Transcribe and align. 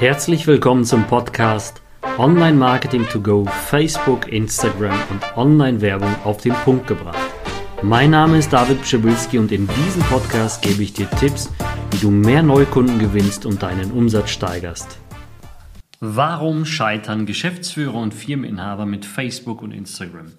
Herzlich 0.00 0.46
willkommen 0.46 0.86
zum 0.86 1.06
Podcast 1.06 1.82
Online 2.16 2.56
Marketing 2.56 3.06
to 3.06 3.20
Go, 3.20 3.44
Facebook, 3.44 4.32
Instagram 4.32 4.98
und 5.10 5.36
Online-Werbung 5.36 6.08
auf 6.24 6.38
den 6.38 6.54
Punkt 6.54 6.86
gebracht. 6.86 7.18
Mein 7.82 8.12
Name 8.12 8.38
ist 8.38 8.50
David 8.50 8.80
Pschibilski 8.80 9.36
und 9.36 9.52
in 9.52 9.68
diesem 9.68 10.00
Podcast 10.04 10.62
gebe 10.62 10.82
ich 10.82 10.94
dir 10.94 11.06
Tipps, 11.10 11.52
wie 11.90 11.98
du 11.98 12.10
mehr 12.10 12.42
Neukunden 12.42 12.98
gewinnst 12.98 13.44
und 13.44 13.62
deinen 13.62 13.92
Umsatz 13.92 14.30
steigerst. 14.30 14.98
Warum 16.00 16.64
scheitern 16.64 17.26
Geschäftsführer 17.26 17.96
und 17.96 18.14
Firmeninhaber 18.14 18.86
mit 18.86 19.04
Facebook 19.04 19.60
und 19.60 19.72
Instagram? 19.72 20.32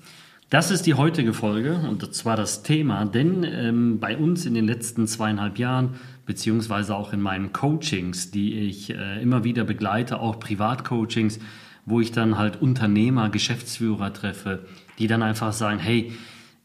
Das 0.50 0.72
ist 0.72 0.88
die 0.88 0.96
heutige 0.96 1.34
Folge 1.34 1.76
und 1.88 2.16
zwar 2.16 2.36
das 2.36 2.64
Thema, 2.64 3.06
denn 3.06 3.44
ähm, 3.44 4.00
bei 4.00 4.18
uns 4.18 4.48
in 4.48 4.56
den 4.56 4.66
letzten 4.66 5.06
zweieinhalb 5.06 5.60
Jahren, 5.60 6.00
beziehungsweise 6.32 6.96
auch 6.96 7.12
in 7.12 7.20
meinen 7.20 7.52
Coachings, 7.52 8.32
die 8.32 8.54
ich 8.54 8.90
äh, 8.90 9.22
immer 9.22 9.44
wieder 9.44 9.66
begleite, 9.66 10.22
auch 10.22 10.40
Privatcoachings, 10.40 11.40
wo 11.86 12.00
ich 12.00 12.14
dann 12.14 12.38
halt 12.38 12.62
Unternehmer, 12.62 13.30
Geschäftsführer 13.30 14.14
treffe, 14.14 14.66
die 14.98 15.08
dann 15.08 15.24
einfach 15.24 15.52
sagen, 15.52 15.78
hey, 15.78 16.14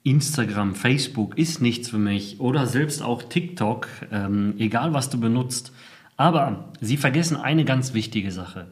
Instagram, 0.04 0.76
Facebook 0.76 1.36
ist 1.36 1.60
nichts 1.60 1.88
für 1.88 1.98
mich 1.98 2.38
oder 2.38 2.68
selbst 2.68 3.02
auch 3.02 3.24
TikTok, 3.24 3.88
ähm, 4.12 4.54
egal 4.58 4.94
was 4.94 5.10
du 5.10 5.18
benutzt. 5.18 5.72
Aber 6.16 6.68
sie 6.80 6.96
vergessen 6.96 7.36
eine 7.36 7.64
ganz 7.64 7.92
wichtige 7.92 8.30
Sache. 8.30 8.68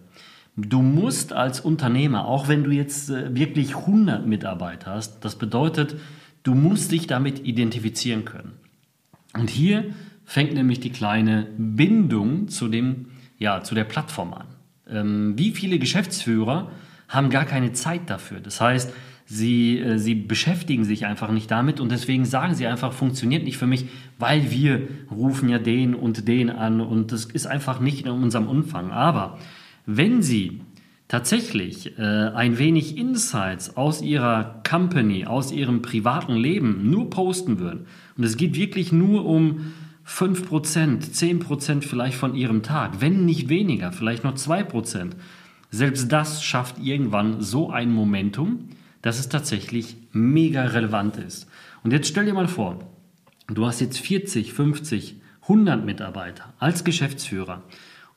Du 0.57 0.81
musst 0.81 1.33
als 1.33 1.59
Unternehmer, 1.59 2.29
auch 2.29 2.47
wenn 2.47 2.63
du 2.63 2.71
jetzt 2.71 3.11
äh, 3.11 3.35
wirklich 3.35 3.75
100 3.75 4.29
Mitarbeiter 4.29 4.93
hast, 4.93 5.25
das 5.25 5.35
bedeutet, 5.35 5.97
du 6.45 6.55
musst 6.55 6.93
dich 6.93 7.09
damit 7.09 7.45
identifizieren 7.45 8.25
können. 8.25 8.53
Und 9.37 9.51
hier 9.51 9.87
fängt 10.25 10.55
nämlich 10.55 10.81
die 10.81 10.91
kleine 10.91 11.49
Bindung 11.57 12.49
zu, 12.49 12.69
dem, 12.69 13.07
ja, 13.39 13.63
zu 13.63 13.75
der 13.75 13.85
Plattform 13.85 14.35
an. 14.35 14.47
Ähm, 14.89 15.35
wie 15.37 15.51
viele 15.53 15.79
Geschäftsführer 15.79 16.71
haben 17.09 17.31
gar 17.31 17.45
keine 17.45 17.73
Zeit 17.73 18.09
dafür? 18.09 18.41
Das 18.41 18.61
heißt, 18.61 18.93
sie, 19.27 19.79
äh, 19.79 19.99
sie 19.99 20.15
beschäftigen 20.15 20.85
sich 20.85 21.07
einfach 21.07 21.31
nicht 21.31 21.51
damit 21.51 21.81
und 21.81 21.91
deswegen 21.91 22.25
sagen 22.25 22.55
sie 22.55 22.67
einfach, 22.67 22.93
funktioniert 22.93 23.45
nicht 23.45 23.59
für 23.59 23.67
mich, 23.67 23.87
weil 24.19 24.51
wir 24.51 24.89
rufen 25.11 25.49
ja 25.49 25.59
den 25.59 25.95
und 25.95 26.29
den 26.29 26.51
an 26.51 26.81
und 26.81 27.13
das 27.13 27.27
ist 27.27 27.47
einfach 27.47 27.81
nicht 27.81 28.05
in 28.05 28.11
unserem 28.11 28.49
Umfang. 28.49 28.91
Aber 28.91 29.39
wenn 29.87 30.23
Sie 30.23 30.63
tatsächlich 31.09 31.99
äh, 31.99 32.03
ein 32.03 32.59
wenig 32.59 32.97
Insights 32.97 33.77
aus 33.77 34.01
Ihrer 34.01 34.63
Company, 34.69 35.27
aus 35.27 35.53
Ihrem 35.53 35.83
privaten 35.83 36.35
Leben 36.35 36.91
nur 36.91 37.11
posten 37.11 37.59
würden, 37.59 37.87
und 38.17 38.25
es 38.25 38.37
geht 38.37 38.57
wirklich 38.57 38.93
nur 38.93 39.27
um 39.27 39.73
5%, 40.07 41.13
10% 41.13 41.83
vielleicht 41.83 42.17
von 42.17 42.35
Ihrem 42.35 42.63
Tag, 42.63 43.01
wenn 43.01 43.25
nicht 43.25 43.49
weniger, 43.49 43.93
vielleicht 43.93 44.25
noch 44.25 44.35
2%, 44.35 45.13
selbst 45.71 46.13
das 46.13 46.45
schafft 46.45 46.79
irgendwann 46.79 47.41
so 47.41 47.71
ein 47.71 47.91
Momentum, 47.91 48.69
dass 49.03 49.19
es 49.19 49.29
tatsächlich 49.29 49.97
mega 50.13 50.65
relevant 50.65 51.17
ist. 51.17 51.49
Und 51.83 51.93
jetzt 51.93 52.09
stell 52.09 52.27
dir 52.27 52.35
mal 52.35 52.49
vor, 52.49 52.79
du 53.49 53.67
hast 53.67 53.81
jetzt 53.81 53.99
40, 53.99 54.53
50, 54.53 55.17
100 55.43 55.85
Mitarbeiter 55.85 56.55
als 56.59 56.85
Geschäftsführer 56.85 57.63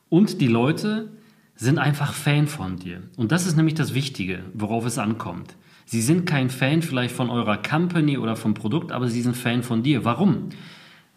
und 0.09 0.39
die 0.39 0.47
Leute 0.47 1.09
sind 1.55 1.79
einfach 1.79 2.13
Fan 2.13 2.47
von 2.47 2.77
dir. 2.77 3.01
Und 3.17 3.31
das 3.31 3.47
ist 3.47 3.57
nämlich 3.57 3.73
das 3.73 3.93
Wichtige, 3.93 4.43
worauf 4.53 4.85
es 4.85 4.97
ankommt. 4.97 5.55
Sie 5.85 6.01
sind 6.01 6.25
kein 6.25 6.49
Fan 6.49 6.81
vielleicht 6.81 7.15
von 7.15 7.29
eurer 7.29 7.57
Company 7.57 8.17
oder 8.17 8.35
vom 8.35 8.53
Produkt, 8.53 8.91
aber 8.91 9.07
sie 9.07 9.21
sind 9.21 9.35
Fan 9.35 9.63
von 9.63 9.83
dir. 9.83 10.05
Warum? 10.05 10.49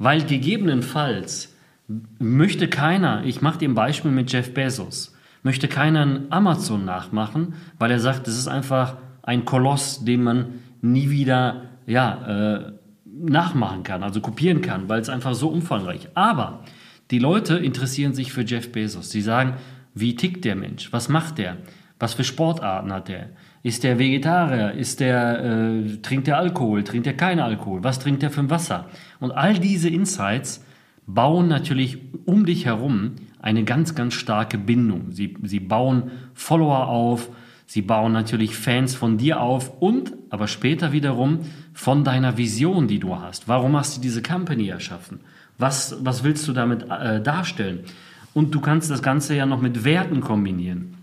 Weil 0.00 0.24
gegebenenfalls 0.24 1.54
möchte 2.18 2.68
keiner, 2.68 3.22
ich 3.26 3.42
mache 3.42 3.58
dir 3.58 3.68
ein 3.68 3.74
Beispiel 3.74 4.10
mit 4.10 4.32
Jeff 4.32 4.54
Bezos, 4.54 5.14
möchte 5.42 5.68
keiner 5.68 6.00
einen 6.00 6.32
Amazon 6.32 6.86
nachmachen, 6.86 7.52
weil 7.78 7.90
er 7.90 8.00
sagt, 8.00 8.26
das 8.26 8.38
ist 8.38 8.48
einfach 8.48 8.96
ein 9.22 9.44
Koloss, 9.44 10.02
den 10.02 10.22
man 10.22 10.46
nie 10.80 11.10
wieder 11.10 11.64
ja, 11.86 12.62
äh, 12.62 12.72
nachmachen 13.04 13.82
kann, 13.82 14.02
also 14.02 14.22
kopieren 14.22 14.62
kann, 14.62 14.88
weil 14.88 15.02
es 15.02 15.10
einfach 15.10 15.34
so 15.34 15.48
umfangreich. 15.48 16.08
Aber 16.14 16.64
die 17.10 17.19
Leute 17.19 17.58
interessieren 17.58 18.14
sich 18.14 18.32
für 18.32 18.42
Jeff 18.42 18.72
Bezos. 18.72 19.10
Sie 19.10 19.20
sagen, 19.20 19.56
wie 19.94 20.16
tickt 20.16 20.46
der 20.46 20.56
Mensch? 20.56 20.91
Was 20.94 21.10
macht 21.10 21.36
der? 21.36 21.58
Was 21.98 22.14
für 22.14 22.25
Sportarten 22.25 22.91
hat 22.91 23.08
der? 23.08 23.28
Ist 23.62 23.84
der 23.84 23.98
Vegetarier? 23.98 24.72
Ist 24.72 25.00
der, 25.00 25.44
äh, 25.44 25.97
trinkt 25.98 26.26
der 26.26 26.38
Alkohol? 26.38 26.82
Trinkt 26.82 27.06
er 27.06 27.12
keinen 27.15 27.41
Alkohol? 27.41 27.84
Was 27.84 27.98
trinkt 27.98 28.22
er 28.22 28.31
für 28.31 28.41
ein 28.41 28.50
Wasser? 28.50 28.88
Und 29.19 29.32
all 29.32 29.59
diese 29.59 29.91
Insights 29.91 30.65
bauen 31.06 31.48
natürlich 31.48 31.99
um 32.25 32.47
dich 32.47 32.65
herum 32.65 33.16
eine 33.41 33.65
ganz, 33.65 33.94
ganz 33.94 34.15
starke 34.15 34.59
Bindung. 34.59 35.12
Sie, 35.12 35.37
sie 35.43 35.60
bauen 35.60 36.10
Follower 36.34 36.88
auf, 36.88 37.28
sie 37.66 37.82
bauen 37.82 38.12
natürlich 38.12 38.56
Fans 38.56 38.94
von 38.94 39.19
dir 39.19 39.41
auf 39.41 39.81
und 39.81 40.15
aber 40.31 40.47
später 40.47 40.93
wiederum 40.93 41.41
von 41.75 42.04
deiner 42.04 42.38
Vision, 42.38 42.88
die 42.88 42.99
du 42.99 43.16
hast. 43.16 43.49
Warum 43.49 43.76
hast 43.76 43.97
du 43.97 44.00
diese 44.00 44.22
Company 44.22 44.69
erschaffen? 44.69 45.20
Was, 45.59 45.97
was 46.03 46.25
willst 46.25 46.49
du 46.49 46.53
damit 46.53 46.87
äh, 46.88 47.20
darstellen? 47.20 47.81
Und 48.32 48.54
du 48.54 48.60
kannst 48.60 48.91
das 48.91 49.03
Ganze 49.03 49.34
ja 49.34 49.44
noch 49.44 49.60
mit 49.60 49.84
Werten 49.84 50.20
kombinieren. 50.20 50.94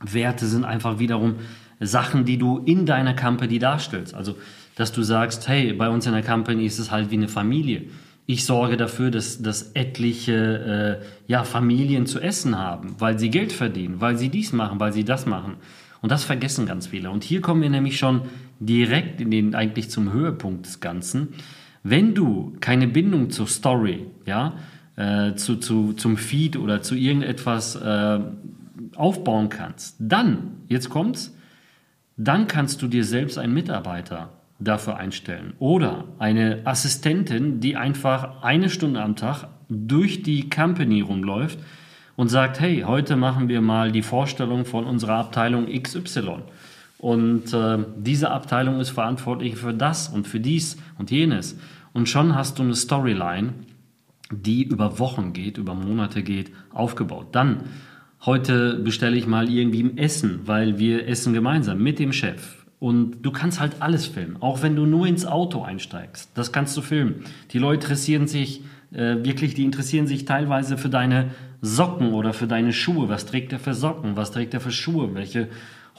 Werte 0.00 0.46
sind 0.46 0.64
einfach 0.64 0.98
wiederum 0.98 1.36
Sachen, 1.80 2.24
die 2.24 2.38
du 2.38 2.58
in 2.58 2.86
deiner 2.86 3.14
Company 3.14 3.58
darstellst. 3.58 4.14
Also, 4.14 4.36
dass 4.76 4.92
du 4.92 5.02
sagst, 5.02 5.48
hey, 5.48 5.72
bei 5.72 5.88
uns 5.88 6.06
in 6.06 6.12
der 6.12 6.22
Company 6.22 6.66
ist 6.66 6.78
es 6.78 6.90
halt 6.90 7.10
wie 7.10 7.16
eine 7.16 7.28
Familie. 7.28 7.84
Ich 8.26 8.44
sorge 8.44 8.76
dafür, 8.76 9.10
dass, 9.10 9.42
dass 9.42 9.72
etliche 9.74 11.00
äh, 11.02 11.04
ja, 11.26 11.44
Familien 11.44 12.06
zu 12.06 12.20
essen 12.20 12.58
haben, 12.58 12.96
weil 12.98 13.18
sie 13.18 13.30
Geld 13.30 13.52
verdienen, 13.52 14.00
weil 14.00 14.16
sie 14.16 14.30
dies 14.30 14.52
machen, 14.52 14.80
weil 14.80 14.92
sie 14.92 15.04
das 15.04 15.26
machen. 15.26 15.56
Und 16.00 16.10
das 16.10 16.24
vergessen 16.24 16.66
ganz 16.66 16.88
viele. 16.88 17.10
Und 17.10 17.24
hier 17.24 17.40
kommen 17.40 17.62
wir 17.62 17.70
nämlich 17.70 17.98
schon 17.98 18.22
direkt 18.60 19.20
in 19.20 19.30
den, 19.30 19.54
eigentlich 19.54 19.90
zum 19.90 20.12
Höhepunkt 20.12 20.66
des 20.66 20.80
Ganzen. 20.80 21.28
Wenn 21.82 22.14
du 22.14 22.54
keine 22.60 22.88
Bindung 22.88 23.30
zur 23.30 23.46
Story, 23.46 24.06
ja, 24.26 24.54
äh, 24.96 25.34
zu, 25.34 25.56
zu, 25.56 25.92
zum 25.92 26.16
Feed 26.16 26.56
oder 26.56 26.82
zu 26.82 26.94
irgendetwas 26.94 27.76
äh, 27.76 28.20
aufbauen 28.96 29.48
kannst, 29.48 29.96
dann, 29.98 30.52
jetzt 30.68 30.88
kommt's, 30.88 31.33
dann 32.16 32.46
kannst 32.46 32.82
du 32.82 32.88
dir 32.88 33.04
selbst 33.04 33.38
einen 33.38 33.54
Mitarbeiter 33.54 34.30
dafür 34.58 34.96
einstellen 34.96 35.54
oder 35.58 36.04
eine 36.18 36.62
Assistentin, 36.64 37.60
die 37.60 37.76
einfach 37.76 38.42
eine 38.42 38.70
Stunde 38.70 39.02
am 39.02 39.16
Tag 39.16 39.48
durch 39.68 40.22
die 40.22 40.48
Company 40.48 41.00
rumläuft 41.00 41.58
und 42.16 42.28
sagt, 42.28 42.60
hey, 42.60 42.84
heute 42.86 43.16
machen 43.16 43.48
wir 43.48 43.60
mal 43.60 43.90
die 43.90 44.02
Vorstellung 44.02 44.64
von 44.64 44.84
unserer 44.84 45.14
Abteilung 45.14 45.66
XY. 45.66 46.42
Und 46.98 47.52
äh, 47.52 47.78
diese 47.96 48.30
Abteilung 48.30 48.80
ist 48.80 48.90
verantwortlich 48.90 49.56
für 49.56 49.74
das 49.74 50.08
und 50.08 50.26
für 50.26 50.40
dies 50.40 50.78
und 50.98 51.10
jenes. 51.10 51.58
Und 51.92 52.08
schon 52.08 52.34
hast 52.34 52.58
du 52.58 52.62
eine 52.62 52.74
Storyline, 52.74 53.52
die 54.30 54.62
über 54.62 54.98
Wochen 54.98 55.32
geht, 55.32 55.58
über 55.58 55.74
Monate 55.74 56.22
geht, 56.22 56.52
aufgebaut. 56.72 57.28
Dann, 57.32 57.64
heute 58.26 58.78
bestelle 58.78 59.16
ich 59.16 59.26
mal 59.26 59.50
irgendwie 59.50 59.82
ein 59.82 59.98
Essen, 59.98 60.40
weil 60.46 60.78
wir 60.78 61.08
essen 61.08 61.34
gemeinsam 61.34 61.82
mit 61.82 61.98
dem 61.98 62.12
Chef. 62.12 62.64
Und 62.80 63.22
du 63.22 63.30
kannst 63.30 63.60
halt 63.60 63.80
alles 63.80 64.06
filmen, 64.06 64.36
auch 64.40 64.62
wenn 64.62 64.76
du 64.76 64.84
nur 64.84 65.06
ins 65.06 65.24
Auto 65.24 65.62
einsteigst. 65.62 66.30
Das 66.34 66.52
kannst 66.52 66.76
du 66.76 66.82
filmen. 66.82 67.24
Die 67.52 67.58
Leute 67.58 67.84
interessieren 67.84 68.26
sich 68.26 68.62
äh, 68.92 69.24
wirklich, 69.24 69.54
die 69.54 69.64
interessieren 69.64 70.06
sich 70.06 70.24
teilweise 70.24 70.76
für 70.76 70.90
deine 70.90 71.30
Socken 71.62 72.12
oder 72.12 72.32
für 72.32 72.46
deine 72.46 72.72
Schuhe. 72.72 73.08
Was 73.08 73.26
trägt 73.26 73.52
er 73.52 73.58
für 73.58 73.74
Socken? 73.74 74.16
Was 74.16 74.32
trägt 74.32 74.54
er 74.54 74.60
für 74.60 74.70
Schuhe? 74.70 75.14
Welche 75.14 75.48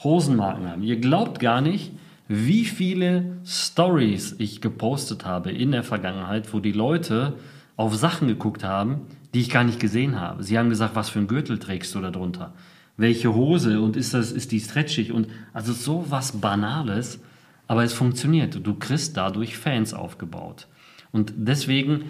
Hosenmarken 0.02 0.70
haben? 0.70 0.82
Ihr 0.82 1.00
glaubt 1.00 1.40
gar 1.40 1.60
nicht, 1.60 1.92
wie 2.28 2.64
viele 2.64 3.38
Stories 3.44 4.36
ich 4.38 4.60
gepostet 4.60 5.24
habe 5.24 5.50
in 5.50 5.72
der 5.72 5.82
Vergangenheit, 5.82 6.52
wo 6.52 6.60
die 6.60 6.72
Leute 6.72 7.34
auf 7.76 7.94
Sachen 7.94 8.28
geguckt 8.28 8.64
haben, 8.64 9.02
die 9.36 9.42
ich 9.42 9.50
gar 9.50 9.64
nicht 9.64 9.78
gesehen 9.78 10.18
habe. 10.18 10.42
Sie 10.42 10.56
haben 10.56 10.70
gesagt, 10.70 10.96
was 10.96 11.10
für 11.10 11.18
ein 11.18 11.26
Gürtel 11.26 11.58
trägst 11.58 11.94
du 11.94 12.00
da 12.00 12.10
drunter? 12.10 12.54
Welche 12.96 13.34
Hose 13.34 13.82
und 13.82 13.94
ist 13.94 14.14
das, 14.14 14.32
ist 14.32 14.50
die 14.50 14.60
stretchig? 14.60 15.12
Und 15.12 15.28
also 15.52 15.74
so 15.74 16.06
was 16.08 16.40
Banales, 16.40 17.20
aber 17.66 17.84
es 17.84 17.92
funktioniert. 17.92 18.58
Du 18.66 18.72
kriegst 18.76 19.14
dadurch 19.18 19.58
Fans 19.58 19.92
aufgebaut. 19.92 20.68
Und 21.12 21.34
deswegen 21.36 22.04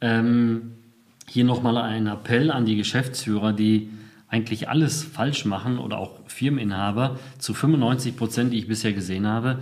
ähm, 0.00 0.72
hier 1.28 1.44
nochmal 1.44 1.76
ein 1.76 2.06
Appell 2.06 2.50
an 2.50 2.64
die 2.64 2.76
Geschäftsführer, 2.76 3.52
die 3.52 3.90
eigentlich 4.28 4.70
alles 4.70 5.04
falsch 5.04 5.44
machen 5.44 5.76
oder 5.76 5.98
auch 5.98 6.12
Firmeninhaber 6.28 7.18
zu 7.36 7.52
95 7.52 8.16
Prozent, 8.16 8.54
die 8.54 8.58
ich 8.58 8.68
bisher 8.68 8.94
gesehen 8.94 9.26
habe, 9.26 9.58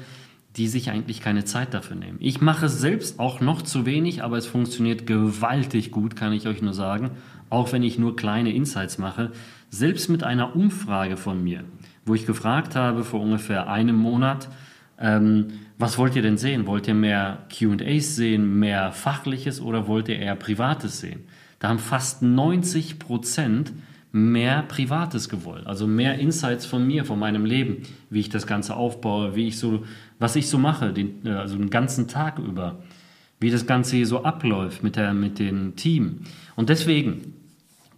die 0.58 0.66
sich 0.66 0.90
eigentlich 0.90 1.20
keine 1.20 1.44
Zeit 1.44 1.72
dafür 1.72 1.96
nehmen. 1.96 2.18
Ich 2.20 2.40
mache 2.40 2.66
es 2.66 2.80
selbst 2.80 3.20
auch 3.20 3.40
noch 3.40 3.62
zu 3.62 3.86
wenig, 3.86 4.24
aber 4.24 4.36
es 4.36 4.46
funktioniert 4.46 5.06
gewaltig 5.06 5.92
gut, 5.92 6.16
kann 6.16 6.32
ich 6.32 6.48
euch 6.48 6.60
nur 6.60 6.74
sagen. 6.74 7.12
Auch 7.48 7.72
wenn 7.72 7.84
ich 7.84 7.98
nur 7.98 8.16
kleine 8.16 8.52
Insights 8.52 8.98
mache. 8.98 9.30
Selbst 9.70 10.08
mit 10.10 10.24
einer 10.24 10.56
Umfrage 10.56 11.16
von 11.16 11.42
mir, 11.42 11.64
wo 12.04 12.14
ich 12.14 12.26
gefragt 12.26 12.74
habe 12.74 13.04
vor 13.04 13.20
ungefähr 13.20 13.68
einem 13.68 13.96
Monat, 13.96 14.48
ähm, 15.00 15.46
was 15.78 15.96
wollt 15.96 16.16
ihr 16.16 16.22
denn 16.22 16.38
sehen? 16.38 16.66
Wollt 16.66 16.88
ihr 16.88 16.94
mehr 16.94 17.46
QAs 17.56 18.16
sehen, 18.16 18.58
mehr 18.58 18.90
Fachliches 18.90 19.60
oder 19.60 19.86
wollt 19.86 20.08
ihr 20.08 20.18
eher 20.18 20.34
Privates 20.34 20.98
sehen? 20.98 21.20
Da 21.60 21.68
haben 21.68 21.78
fast 21.78 22.22
90 22.22 22.98
Prozent 22.98 23.72
mehr 24.10 24.62
Privates 24.62 25.28
gewollt, 25.28 25.66
also 25.66 25.86
mehr 25.86 26.18
Insights 26.18 26.64
von 26.64 26.86
mir, 26.86 27.04
von 27.04 27.18
meinem 27.18 27.44
Leben, 27.44 27.82
wie 28.10 28.20
ich 28.20 28.28
das 28.28 28.46
Ganze 28.46 28.74
aufbaue, 28.74 29.36
wie 29.36 29.48
ich 29.48 29.58
so, 29.58 29.84
was 30.18 30.36
ich 30.36 30.48
so 30.48 30.58
mache, 30.58 30.92
den, 30.92 31.26
äh, 31.26 31.30
also 31.30 31.56
den 31.56 31.70
ganzen 31.70 32.08
Tag 32.08 32.38
über, 32.38 32.82
wie 33.40 33.50
das 33.50 33.66
Ganze 33.66 33.96
hier 33.96 34.06
so 34.06 34.24
abläuft 34.24 34.82
mit, 34.82 34.96
der, 34.96 35.12
mit 35.12 35.38
dem 35.38 35.76
Team. 35.76 36.20
Und 36.56 36.70
deswegen, 36.70 37.34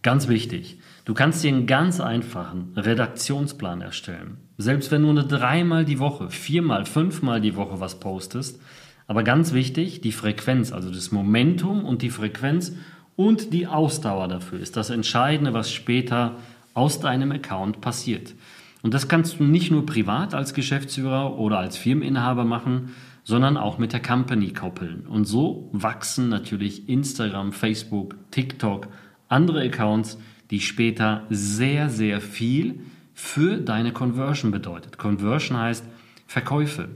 ganz 0.02 0.28
wichtig, 0.28 0.78
du 1.04 1.14
kannst 1.14 1.44
dir 1.44 1.48
einen 1.48 1.66
ganz 1.66 2.00
einfachen 2.00 2.72
Redaktionsplan 2.76 3.80
erstellen. 3.80 4.38
Selbst 4.58 4.90
wenn 4.90 5.02
du 5.02 5.12
nur 5.12 5.24
dreimal 5.24 5.84
die 5.84 6.00
Woche, 6.00 6.28
viermal, 6.28 6.86
fünfmal 6.86 7.40
die 7.40 7.56
Woche 7.56 7.80
was 7.80 8.00
postest, 8.00 8.60
aber 9.06 9.22
ganz 9.24 9.52
wichtig, 9.52 10.00
die 10.02 10.12
Frequenz, 10.12 10.72
also 10.72 10.90
das 10.90 11.10
Momentum 11.10 11.84
und 11.84 12.02
die 12.02 12.10
Frequenz 12.10 12.76
und 13.16 13.52
die 13.52 13.66
Ausdauer 13.66 14.28
dafür 14.28 14.60
ist 14.60 14.76
das 14.76 14.90
Entscheidende, 14.90 15.52
was 15.54 15.72
später 15.72 16.36
aus 16.74 17.00
deinem 17.00 17.32
Account 17.32 17.80
passiert. 17.80 18.34
Und 18.82 18.94
das 18.94 19.08
kannst 19.08 19.38
du 19.38 19.44
nicht 19.44 19.70
nur 19.70 19.84
privat 19.84 20.34
als 20.34 20.54
Geschäftsführer 20.54 21.38
oder 21.38 21.58
als 21.58 21.76
Firmeninhaber 21.76 22.44
machen, 22.44 22.94
sondern 23.24 23.56
auch 23.56 23.78
mit 23.78 23.92
der 23.92 24.00
Company 24.02 24.52
koppeln. 24.52 25.06
Und 25.06 25.26
so 25.26 25.68
wachsen 25.72 26.28
natürlich 26.28 26.88
Instagram, 26.88 27.52
Facebook, 27.52 28.16
TikTok, 28.30 28.88
andere 29.28 29.62
Accounts, 29.62 30.18
die 30.50 30.60
später 30.60 31.24
sehr, 31.28 31.90
sehr 31.90 32.20
viel 32.20 32.80
für 33.14 33.58
deine 33.58 33.92
Conversion 33.92 34.50
bedeutet. 34.50 34.98
Conversion 34.98 35.58
heißt 35.58 35.84
Verkäufe. 36.26 36.88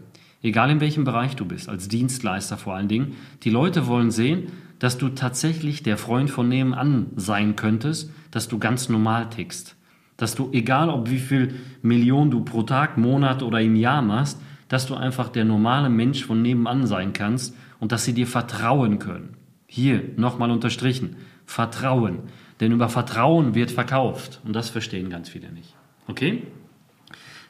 Egal 0.43 0.71
in 0.71 0.81
welchem 0.81 1.05
Bereich 1.05 1.37
du 1.37 1.45
bist, 1.45 1.69
als 1.69 1.89
Dienstleister 1.89 2.57
vor 2.57 2.75
allen 2.75 2.89
Dingen. 2.89 3.17
Die 3.45 3.51
Leute 3.51 3.87
wollen 3.87 4.11
sehen, 4.11 4.49
dass 4.85 4.99
du 4.99 5.09
tatsächlich 5.09 5.83
der 5.83 5.97
Freund 5.97 6.29
von 6.29 6.47
nebenan 6.47 7.07
sein 7.17 7.57
könntest, 7.57 8.13
dass 8.31 8.49
du 8.49 8.59
ganz 8.59 8.91
normal 8.91 9.31
tickst. 9.31 9.77
Dass 10.19 10.35
du, 10.35 10.51
egal 10.53 10.91
ob 10.91 11.09
wie 11.09 11.21
viel 11.21 11.55
Millionen 11.81 12.31
du 12.31 12.45
pro 12.45 12.65
Tag, 12.65 12.99
Monat 12.99 13.43
oder 13.43 13.63
im 13.63 13.77
Jahr 13.77 14.03
machst, 14.03 14.39
dass 14.69 14.85
du 14.85 14.95
einfach 14.95 15.31
der 15.31 15.47
normale 15.47 15.89
Mensch 15.89 16.27
von 16.27 16.43
nebenan 16.43 16.87
sein 16.87 17.15
kannst 17.15 17.57
und 17.81 17.93
dass 17.93 18.05
sie 18.05 18.13
dir 18.13 18.27
vertrauen 18.27 18.99
können. 18.99 19.39
Hier 19.67 20.03
nochmal 20.17 20.51
unterstrichen, 20.51 21.17
Vertrauen. 21.47 22.19
Denn 22.61 22.71
über 22.71 22.91
Vertrauen 22.91 23.55
wird 23.55 23.71
verkauft 23.71 24.43
und 24.45 24.53
das 24.53 24.69
verstehen 24.69 25.09
ganz 25.09 25.31
viele 25.31 25.51
nicht. 25.51 25.75
Okay? 26.09 26.43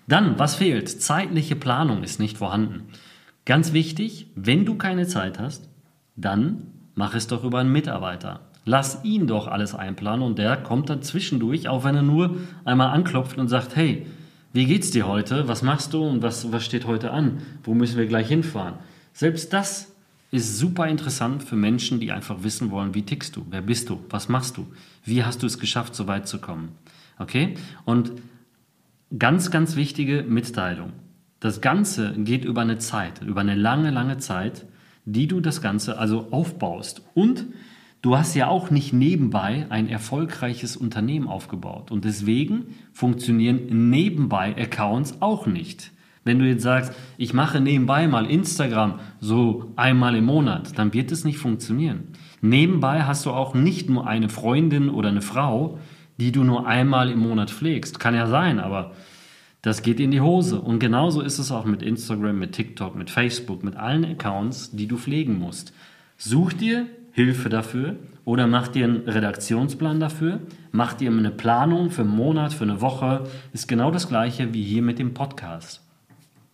Dann, 0.07 0.39
was 0.39 0.55
fehlt? 0.55 0.89
Zeitliche 0.89 1.57
Planung 1.57 2.05
ist 2.05 2.21
nicht 2.21 2.39
vorhanden. 2.39 2.85
Ganz 3.45 3.73
wichtig, 3.73 4.29
wenn 4.37 4.65
du 4.65 4.77
keine 4.77 5.09
Zeit 5.09 5.41
hast, 5.41 5.69
dann 6.15 6.71
Mach 6.95 7.15
es 7.15 7.27
doch 7.27 7.45
über 7.45 7.59
einen 7.59 7.73
Mitarbeiter. 7.73 8.41
Lass 8.65 9.05
ihn 9.05 9.27
doch 9.27 9.47
alles 9.47 9.75
einplanen 9.75 10.25
und 10.25 10.39
der 10.39 10.57
kommt 10.57 10.89
dann 10.89 11.03
zwischendurch, 11.03 11.69
auch 11.69 11.85
wenn 11.85 11.97
er 11.97 12.03
nur 12.03 12.37
einmal 12.65 12.89
anklopft 12.89 13.37
und 13.37 13.49
sagt, 13.49 13.77
hey, 13.77 14.07
wie 14.53 14.67
geht's 14.67 14.91
dir 14.91 15.07
heute? 15.07 15.49
Was 15.49 15.63
machst 15.63 15.93
du 15.93 16.05
und 16.05 16.23
was, 16.23 16.51
was 16.53 16.65
steht 16.65 16.87
heute 16.87 17.11
an? 17.11 17.39
Wo 17.65 17.75
müssen 17.75 17.99
wir 17.99 18.07
gleich 18.07 18.29
hinfahren? 18.29 18.75
Selbst 19.13 19.53
das 19.53 19.93
ist 20.31 20.59
super 20.59 20.89
interessant 20.89 21.43
für 21.43 21.57
Menschen, 21.57 22.01
die 22.01 22.11
einfach 22.11 22.43
wissen 22.43 22.71
wollen, 22.71 22.95
wie 22.95 23.03
tickst 23.03 23.37
du? 23.37 23.45
Wer 23.51 23.63
bist 23.63 23.89
du? 23.91 24.01
Was 24.11 24.29
machst 24.29 24.57
du? 24.57 24.67
Wie 25.05 25.25
hast 25.25 25.43
du 25.43 25.47
es 25.47 25.59
geschafft, 25.59 25.95
so 25.95 26.07
weit 26.07 26.27
zu 26.27 26.41
kommen? 26.41 26.71
Okay? 27.19 27.55
Und 27.85 28.13
ganz, 29.19 29.51
ganz 29.51 29.77
wichtige 29.77 30.23
Mitteilung. 30.23 30.93
Das 31.41 31.61
Ganze 31.61 32.15
geht 32.15 32.45
über 32.45 32.63
eine 32.63 32.79
Zeit, 32.79 33.23
über 33.23 33.43
eine 33.43 33.55
lange, 33.55 33.91
lange 33.91 34.19
Zeit 34.19 34.65
die 35.05 35.29
du 35.29 35.41
das 35.41 35.61
Ganze 35.61 35.99
also 35.99 36.29
aufbaust. 36.31 37.03
Und 37.15 37.47
du 38.03 38.17
hast 38.17 38.35
ja 38.35 38.49
auch 38.49 38.71
nicht 38.71 38.93
nebenbei 38.93 39.67
ein 39.71 39.89
erfolgreiches 39.89 40.77
Unternehmen 40.77 41.29
aufgebaut. 41.29 41.91
Und 41.91 42.05
deswegen 42.05 42.75
funktionieren 42.93 43.91
nebenbei 43.91 44.57
Accounts 44.57 45.21
auch 45.21 45.47
nicht. 45.47 45.93
Wenn 46.25 46.39
du 46.39 46.47
jetzt 46.47 46.63
sagst, 46.63 46.93
ich 47.19 47.35
mache 47.35 47.61
nebenbei 47.61 48.09
mal 48.09 48.31
Instagram 48.31 48.99
so 49.21 49.73
einmal 49.77 50.17
im 50.17 50.25
Monat, 50.25 50.79
dann 50.79 50.95
wird 50.95 51.13
es 51.13 51.25
nicht 51.25 51.39
funktionieren. 51.39 52.09
Nebenbei 52.41 53.03
hast 53.03 53.27
du 53.27 53.31
auch 53.31 53.55
nicht 53.55 53.91
nur 53.91 54.07
eine 54.07 54.31
Freundin 54.31 54.89
oder 54.89 55.11
eine 55.11 55.21
Frau, 55.21 55.79
die 56.19 56.33
du 56.33 56.45
nur 56.45 56.67
einmal 56.67 57.11
im 57.11 57.21
Monat 57.21 57.51
pflegst. 57.51 58.01
Kann 58.01 58.15
ja 58.15 58.27
sein, 58.27 58.59
aber 58.59 58.93
das 59.65 59.81
geht 59.81 59.99
in 59.99 60.11
die 60.11 60.21
Hose. 60.21 60.61
Und 60.61 60.79
genauso 60.79 61.23
ist 61.23 61.39
es 61.39 61.51
auch 61.51 61.65
mit 61.65 61.83
Instagram, 61.83 62.39
mit 62.39 62.53
TikTok, 62.53 62.95
mit 62.95 63.09
Facebook, 63.09 63.65
mit 63.65 63.77
allen 63.77 64.05
Accounts, 64.05 64.73
die 64.73 64.87
du 64.87 64.99
pflegen 64.99 65.39
musst. 65.39 65.73
Such 66.19 66.53
dir 66.53 66.87
Hilfe 67.13 67.49
dafür 67.49 67.97
oder 68.27 68.47
mach 68.47 68.69
dir 68.69 68.85
einen 68.85 69.09
Redaktionsplan 69.09 70.01
dafür, 70.01 70.41
mach 70.71 70.93
dir 70.93 71.11
eine 71.11 71.31
Planung 71.31 71.91
für 71.91 72.03
einen 72.03 72.11
Monat, 72.11 72.53
für 72.53 72.65
eine 72.65 72.83
Woche. 72.83 73.25
Ist 73.55 73.67
genau 73.67 73.91
das 73.91 74.07
gleiche 74.07 74.53
wie 74.53 74.63
hier 74.63 74.83
mit 74.83 74.99
dem 74.99 75.15
Podcast. 75.15 75.81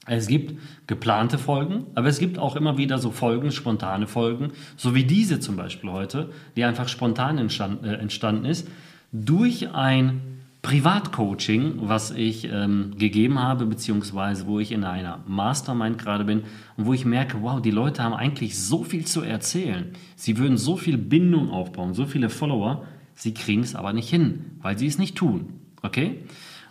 Es 0.07 0.29
gibt 0.29 0.61
geplante 0.87 1.37
Folgen, 1.37 1.87
aber 1.97 2.07
es 2.07 2.21
gibt 2.21 2.39
auch 2.39 2.55
immer 2.55 2.79
wieder 2.79 2.99
so 2.99 3.11
Folgen, 3.11 3.51
spontane 3.51 4.07
Folgen, 4.07 4.53
so 4.77 4.95
wie 4.95 5.05
diese 5.05 5.41
zum 5.41 5.57
Beispiel 5.57 5.91
heute, 5.91 6.31
die 6.55 6.63
einfach 6.63 6.87
spontan 6.87 7.39
äh, 7.39 7.95
entstanden 7.95 8.45
ist, 8.45 8.69
durch 9.11 9.75
ein 9.75 10.40
Privatcoaching, 10.63 11.89
was 11.89 12.11
ich 12.11 12.45
ähm, 12.53 12.93
gegeben 12.99 13.39
habe, 13.39 13.65
beziehungsweise 13.65 14.47
wo 14.47 14.61
ich 14.61 14.73
in 14.73 14.85
einer 14.85 15.21
Mastermind 15.27 15.97
gerade 15.97 16.25
bin 16.25 16.43
und 16.77 16.85
wo 16.87 16.93
ich 16.93 17.07
merke, 17.07 17.41
wow, 17.41 17.63
die 17.63 17.71
Leute 17.71 18.03
haben 18.03 18.13
eigentlich 18.13 18.59
so 18.59 18.85
viel 18.85 19.07
zu 19.07 19.23
erzählen. 19.23 19.93
Sie 20.17 20.37
würden 20.37 20.59
so 20.59 20.77
viel 20.77 20.99
Bindung 20.99 21.51
aufbauen, 21.51 21.95
so 21.95 22.05
viele 22.05 22.29
Follower, 22.29 22.85
sie 23.15 23.33
kriegen 23.33 23.63
es 23.63 23.75
aber 23.75 23.95
nicht 23.95 24.11
hin, 24.11 24.59
weil 24.61 24.79
sie 24.79 24.87
es 24.87 24.99
nicht 24.99 25.17
tun. 25.17 25.61
Okay? 25.83 26.25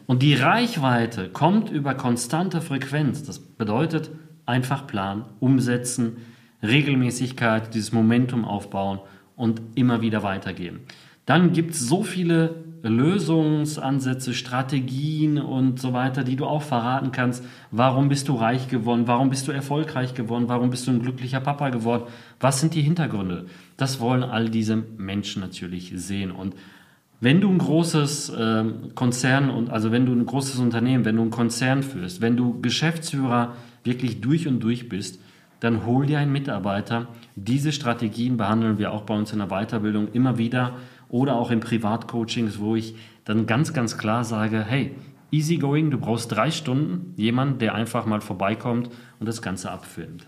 Und 0.05 0.21
die 0.21 0.35
Reichweite 0.35 1.29
kommt 1.29 1.71
über 1.71 1.95
konstante 1.95 2.61
Frequenz. 2.61 3.23
Das 3.23 3.39
bedeutet 3.39 4.11
einfach 4.45 4.85
planen, 4.85 5.25
umsetzen, 5.39 6.17
Regelmäßigkeit, 6.61 7.73
dieses 7.73 7.91
Momentum 7.91 8.45
aufbauen 8.45 8.99
und 9.35 9.61
immer 9.75 10.01
wieder 10.01 10.21
weitergeben. 10.21 10.81
Dann 11.25 11.53
gibt 11.53 11.71
es 11.71 11.87
so 11.87 12.03
viele 12.03 12.68
Lösungsansätze, 12.81 14.33
Strategien 14.33 15.37
und 15.37 15.79
so 15.79 15.93
weiter, 15.93 16.23
die 16.23 16.35
du 16.35 16.45
auch 16.45 16.61
verraten 16.61 17.11
kannst. 17.11 17.43
Warum 17.71 18.09
bist 18.09 18.27
du 18.27 18.35
reich 18.35 18.67
geworden? 18.67 19.07
Warum 19.07 19.29
bist 19.29 19.47
du 19.47 19.51
erfolgreich 19.51 20.13
geworden? 20.13 20.45
Warum 20.47 20.69
bist 20.69 20.87
du 20.87 20.91
ein 20.91 21.01
glücklicher 21.01 21.39
Papa 21.39 21.69
geworden? 21.69 22.03
Was 22.39 22.59
sind 22.59 22.73
die 22.75 22.81
Hintergründe? 22.81 23.45
Das 23.77 23.99
wollen 23.99 24.23
all 24.23 24.49
diese 24.49 24.75
Menschen 24.75 25.41
natürlich 25.41 25.91
sehen. 25.95 26.31
Und 26.31 26.55
wenn 27.21 27.41
du 27.41 27.49
ein 27.49 27.57
großes 27.57 28.29
äh, 28.29 28.63
Konzern 28.95 29.49
und 29.49 29.69
also 29.69 29.91
wenn 29.91 30.05
du 30.05 30.13
ein 30.13 30.25
großes 30.25 30.59
Unternehmen, 30.59 31.03
wenn 31.03 31.17
du 31.17 31.23
einen 31.23 31.31
Konzern 31.31 31.83
führst, 31.83 32.21
wenn 32.21 32.37
du 32.37 32.61
Geschäftsführer 32.61 33.55
wirklich 33.83 34.21
durch 34.21 34.47
und 34.47 34.61
durch 34.61 34.87
bist, 34.87 35.19
dann 35.59 35.85
hol 35.85 36.05
dir 36.05 36.19
einen 36.19 36.31
Mitarbeiter. 36.31 37.07
Diese 37.35 37.73
Strategien 37.73 38.37
behandeln 38.37 38.77
wir 38.77 38.93
auch 38.93 39.03
bei 39.03 39.15
uns 39.15 39.33
in 39.33 39.39
der 39.39 39.49
Weiterbildung 39.49 40.09
immer 40.13 40.37
wieder 40.37 40.75
oder 41.09 41.35
auch 41.35 41.51
in 41.51 41.59
Privatcoachings, 41.59 42.59
wo 42.59 42.75
ich 42.75 42.95
dann 43.25 43.45
ganz, 43.45 43.73
ganz 43.73 43.97
klar 43.97 44.23
sage, 44.23 44.63
hey, 44.63 44.95
easy 45.31 45.57
going, 45.57 45.91
du 45.91 45.97
brauchst 45.97 46.31
drei 46.31 46.51
Stunden, 46.51 47.13
jemand, 47.17 47.61
der 47.61 47.75
einfach 47.75 48.05
mal 48.05 48.21
vorbeikommt 48.21 48.89
und 49.19 49.27
das 49.27 49.41
Ganze 49.41 49.71
abfilmt. 49.71 50.27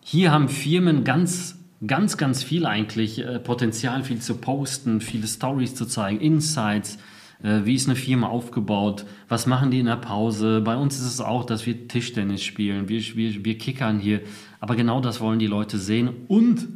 Hier 0.00 0.32
haben 0.32 0.48
Firmen 0.48 1.04
ganz, 1.04 1.58
ganz, 1.86 2.16
ganz 2.16 2.42
viel 2.42 2.66
eigentlich 2.66 3.20
äh, 3.20 3.38
Potenzial, 3.38 4.02
viel 4.02 4.20
zu 4.20 4.36
posten, 4.36 5.00
viele 5.00 5.26
Stories 5.26 5.74
zu 5.74 5.86
zeigen, 5.86 6.20
Insights, 6.20 6.98
äh, 7.42 7.60
wie 7.64 7.74
ist 7.74 7.88
eine 7.88 7.96
Firma 7.96 8.28
aufgebaut, 8.28 9.06
was 9.28 9.46
machen 9.46 9.70
die 9.70 9.80
in 9.80 9.86
der 9.86 9.96
Pause. 9.96 10.60
Bei 10.60 10.76
uns 10.76 10.96
ist 10.96 11.06
es 11.06 11.20
auch, 11.20 11.44
dass 11.44 11.66
wir 11.66 11.88
Tischtennis 11.88 12.42
spielen, 12.42 12.88
wir, 12.88 13.00
wir, 13.00 13.44
wir 13.44 13.58
kickern 13.58 13.98
hier. 13.98 14.20
Aber 14.60 14.76
genau 14.76 15.00
das 15.00 15.20
wollen 15.20 15.38
die 15.38 15.46
Leute 15.46 15.78
sehen 15.78 16.10
und 16.28 16.66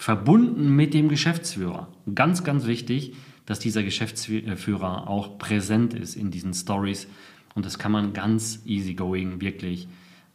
verbunden 0.00 0.74
mit 0.74 0.94
dem 0.94 1.10
Geschäftsführer. 1.10 1.88
Ganz, 2.14 2.42
ganz 2.42 2.64
wichtig, 2.64 3.12
dass 3.44 3.58
dieser 3.58 3.82
Geschäftsführer 3.82 5.06
auch 5.06 5.36
präsent 5.36 5.92
ist 5.92 6.16
in 6.16 6.30
diesen 6.30 6.54
Stories. 6.54 7.06
Und 7.54 7.66
das 7.66 7.78
kann 7.78 7.92
man 7.92 8.14
ganz 8.14 8.62
easygoing 8.64 9.42
wirklich 9.42 9.88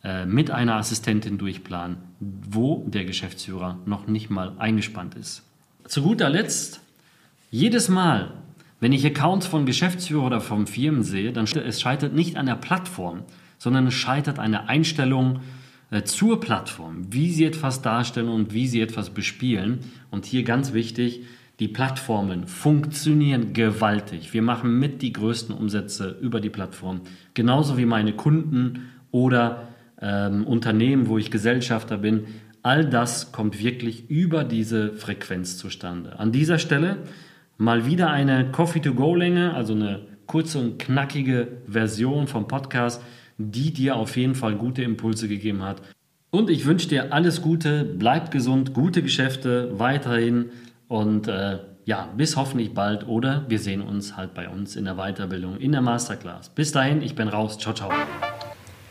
äh, 0.03 0.27
mit 0.27 0.51
einer 0.51 0.75
Assistentin 0.75 1.39
durchplanen, 1.39 1.98
wo 2.19 2.86
der 2.88 3.05
Geschäftsführer 3.05 3.79
noch 3.88 4.05
nicht 4.05 4.29
mal 4.29 4.53
eingespannt 4.60 5.15
ist. 5.15 5.41
Zu 5.88 6.03
guter 6.03 6.29
Letzt, 6.29 6.81
jedes 7.50 7.89
Mal, 7.89 8.36
wenn 8.79 8.93
ich 8.93 9.03
Accounts 9.03 9.48
von 9.48 9.65
Geschäftsführer 9.65 10.27
oder 10.27 10.41
von 10.41 10.67
Firmen 10.67 11.01
sehe, 11.01 11.34
dann 11.34 11.45
es 11.45 11.81
scheitert 11.81 12.13
nicht 12.13 12.38
an 12.38 12.45
der 12.45 12.53
Plattform, 12.53 13.24
sondern 13.57 13.88
es 13.88 13.95
scheitert 13.95 14.38
an 14.38 14.51
der 14.51 14.69
Einstellung, 14.69 15.39
zur 16.04 16.39
Plattform, 16.39 17.13
wie 17.13 17.32
sie 17.32 17.46
etwas 17.46 17.82
darstellen 17.82 18.30
und 18.30 18.54
wie 18.54 18.68
sie 18.68 18.82
etwas 18.82 19.12
bespielen. 19.12 19.80
Und 20.12 20.25
hier 20.25 20.44
ganz 20.44 20.74
wichtig, 20.74 21.22
die 21.60 21.68
Plattformen 21.68 22.48
funktionieren 22.48 23.54
gewaltig. 23.54 24.34
Wir 24.34 24.42
machen 24.42 24.77
mit 24.80 25.01
die 25.01 25.13
größten 25.13 25.56
Umsätze 25.56 26.18
über 26.22 26.42
die 26.42 26.50
Plattform. 26.50 27.01
Genauso 27.34 27.77
wie 27.77 27.86
meine 27.86 28.13
Kunden 28.13 28.89
oder 29.12 29.70
ähm, 30.01 30.46
Unternehmen, 30.46 31.08
wo 31.08 31.18
ich 31.18 31.32
Gesellschafter 31.32 31.98
bin. 31.98 32.25
All 32.62 32.89
das 32.89 33.32
kommt 33.32 33.63
wirklich 33.63 34.10
über 34.10 34.44
diese 34.44 34.94
Frequenz 34.94 35.58
zustande. 35.58 36.20
An 36.20 36.32
dieser 36.32 36.58
Stelle 36.58 36.98
Mal 37.58 37.86
wieder 37.86 38.10
eine 38.10 38.51
Coffee-to-Go-Länge, 38.51 39.54
also 39.54 39.74
eine 39.74 40.01
kurze 40.25 40.60
und 40.60 40.77
knackige 40.77 41.48
Version 41.65 42.27
vom 42.27 42.50
Podcast, 42.50 43.01
die 43.38 43.74
dir 43.74 43.96
auf 43.96 44.18
jeden 44.18 44.36
Fall 44.36 44.56
gute 44.56 44.84
Impulse 44.84 45.27
gegeben 45.27 45.63
hat. 45.63 45.82
Und 46.32 46.50
ich 46.50 46.65
wünsche 46.65 46.88
dir 46.88 47.13
alles 47.13 47.42
Gute, 47.42 47.84
bleib 47.84 48.32
gesund, 48.32 48.74
gute 48.74 49.01
Geschäfte 49.01 49.80
weiterhin 49.80 50.50
und 50.88 51.27
äh, 51.27 51.60
ja, 51.86 52.10
bis 52.18 52.36
hoffentlich 52.36 52.74
bald 52.74 53.08
oder 53.08 53.46
wir 53.48 53.60
sehen 53.60 53.82
uns 53.82 54.18
halt 54.18 54.34
bei 54.34 54.50
uns 54.50 54.75
in 54.75 54.86
der 54.86 54.96
Weiterbildung, 54.96 55.58
in 55.58 55.72
der 55.72 55.82
Masterclass. 55.82 56.50
Bis 56.50 56.72
dahin, 56.72 57.01
ich 57.01 57.15
bin 57.15 57.27
raus. 57.27 57.58
Ciao, 57.58 57.74
ciao. 57.74 57.92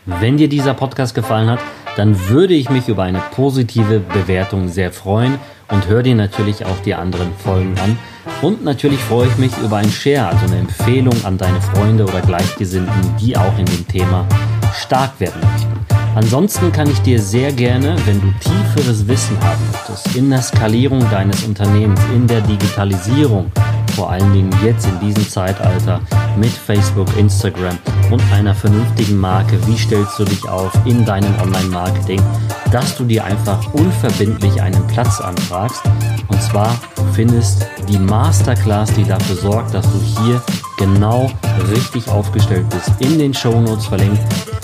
Wenn 0.06 0.36
dir 0.36 0.48
dieser 0.48 0.74
Podcast 0.74 1.14
gefallen 1.14 1.48
hat, 1.48 1.60
dann 1.96 2.28
würde 2.28 2.54
ich 2.54 2.70
mich 2.70 2.88
über 2.88 3.02
eine 3.02 3.22
positive 3.32 4.00
Bewertung 4.00 4.68
sehr 4.68 4.92
freuen 4.92 5.38
und 5.70 5.88
hör 5.88 6.02
dir 6.02 6.14
natürlich 6.14 6.64
auch 6.66 6.78
die 6.80 6.94
anderen 6.94 7.32
Folgen 7.34 7.74
an. 7.78 7.98
Und 8.42 8.64
natürlich 8.64 9.00
freue 9.00 9.28
ich 9.28 9.36
mich 9.38 9.52
über 9.58 9.78
ein 9.78 9.90
Share, 9.90 10.28
also 10.28 10.46
eine 10.46 10.58
Empfehlung 10.58 11.14
an 11.24 11.38
deine 11.38 11.60
Freunde 11.60 12.04
oder 12.04 12.20
Gleichgesinnten, 12.20 13.16
die 13.20 13.36
auch 13.36 13.58
in 13.58 13.66
dem 13.66 13.86
Thema 13.88 14.26
stark 14.74 15.18
werden 15.20 15.40
möchten. 15.40 15.74
Ansonsten 16.14 16.70
kann 16.70 16.88
ich 16.88 17.00
dir 17.00 17.20
sehr 17.20 17.52
gerne, 17.52 17.96
wenn 18.06 18.20
du 18.20 18.32
tieferes 18.38 19.06
Wissen 19.08 19.36
haben 19.42 19.60
möchtest, 19.72 20.14
in 20.14 20.30
der 20.30 20.42
Skalierung 20.42 21.00
deines 21.10 21.42
Unternehmens, 21.42 22.00
in 22.14 22.26
der 22.28 22.40
Digitalisierung, 22.42 23.50
vor 23.96 24.10
allen 24.10 24.32
Dingen 24.32 24.50
jetzt 24.64 24.86
in 24.86 25.00
diesem 25.00 25.28
Zeitalter 25.28 26.00
mit 26.36 26.50
Facebook, 26.50 27.08
Instagram 27.16 27.76
und 28.12 28.22
einer 28.32 28.54
vernünftigen 28.54 29.18
Marke, 29.18 29.58
wie 29.66 29.76
stellst 29.76 30.18
du 30.18 30.24
dich 30.24 30.48
auf 30.48 30.72
in 30.84 31.04
deinem 31.04 31.34
Online-Marketing, 31.40 32.22
dass 32.70 32.96
du 32.96 33.04
dir 33.04 33.24
einfach 33.24 33.72
unverbindlich 33.74 34.62
einen 34.62 34.86
Platz 34.86 35.20
anfragst. 35.20 35.82
Und 36.28 36.42
zwar 36.42 36.76
findest 37.14 37.64
die 37.88 37.98
Masterclass, 37.98 38.92
die 38.92 39.04
dafür 39.04 39.36
sorgt, 39.36 39.72
dass 39.72 39.86
du 39.86 40.00
hier 40.20 40.42
genau 40.78 41.30
richtig 41.70 42.08
aufgestellt 42.08 42.68
bist, 42.70 42.90
in 42.98 43.20
den 43.20 43.32
Show 43.32 43.60
Notes 43.60 43.86
verlinkt. 43.86 44.20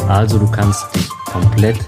Also 0.08 0.38
du 0.38 0.50
kannst 0.50 0.84
dich 0.96 1.08
komplett 1.26 1.78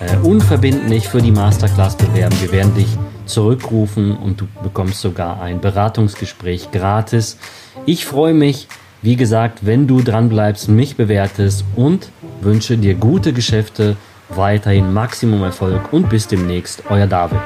äh, 0.00 0.16
unverbindlich 0.18 1.08
für 1.08 1.22
die 1.22 1.30
Masterclass 1.30 1.96
bewerben. 1.96 2.36
Wir 2.42 2.52
werden 2.52 2.74
dich 2.74 2.88
zurückrufen 3.24 4.14
und 4.18 4.42
du 4.42 4.46
bekommst 4.62 5.00
sogar 5.00 5.40
ein 5.40 5.62
Beratungsgespräch 5.62 6.70
gratis. 6.70 7.38
Ich 7.86 8.04
freue 8.04 8.34
mich, 8.34 8.68
wie 9.00 9.16
gesagt, 9.16 9.60
wenn 9.62 9.86
du 9.86 10.02
dran 10.02 10.28
bleibst, 10.28 10.68
mich 10.68 10.96
bewertest 10.96 11.64
und 11.76 12.10
wünsche 12.42 12.76
dir 12.76 12.94
gute 12.94 13.32
Geschäfte, 13.32 13.96
weiterhin 14.28 14.92
Maximum 14.92 15.42
Erfolg 15.42 15.92
und 15.92 16.10
bis 16.10 16.28
demnächst, 16.28 16.82
euer 16.90 17.06
David. 17.06 17.40